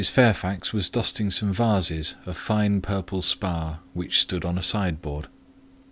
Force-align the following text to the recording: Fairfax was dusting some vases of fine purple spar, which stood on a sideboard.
Fairfax 0.09 0.73
was 0.73 0.89
dusting 0.89 1.29
some 1.29 1.53
vases 1.53 2.15
of 2.25 2.35
fine 2.35 2.81
purple 2.81 3.21
spar, 3.21 3.81
which 3.93 4.19
stood 4.19 4.43
on 4.43 4.57
a 4.57 4.63
sideboard. 4.63 5.27